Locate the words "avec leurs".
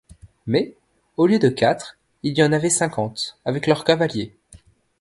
3.45-3.83